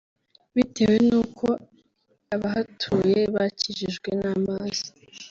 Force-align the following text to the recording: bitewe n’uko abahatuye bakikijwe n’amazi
bitewe 0.55 0.95
n’uko 1.07 1.45
abahatuye 2.35 3.19
bakikijwe 3.35 4.09
n’amazi 4.21 4.87